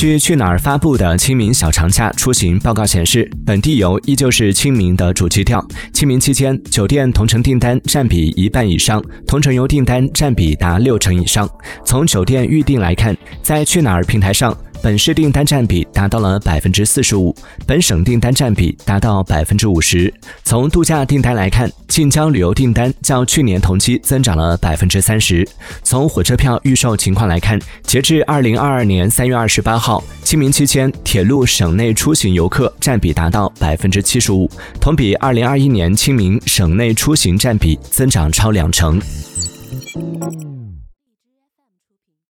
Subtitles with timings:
[0.00, 5.62] 据去哪儿发布的清明小长假出行报告显示，本地游依旧是清明的主基调。
[5.92, 11.46] 清明期间，酒店同城订单占比一半以上，同城游订单占比达六成以上。
[11.84, 14.56] 从酒店预订来看，在去哪儿平台上。
[14.82, 17.34] 本市订单占比达到了百分之四十五，
[17.66, 20.12] 本省订单占比达到百分之五十。
[20.42, 25.46] 从度假订单来看，近郊旅游订单较去年同期增长了百分之三十。
[25.82, 34.50] 从火车票预售情况来看，截至二零二二年三月二十八号，清明期间铁路省内出行游客占比达到百分之七十五，
[34.80, 38.98] 同比二零二一年清明省内出行占比增长超两成。